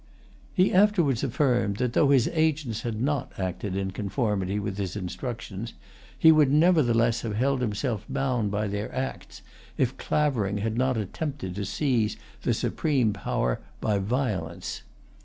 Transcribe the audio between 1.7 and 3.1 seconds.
that, though his agents had[Pg 162]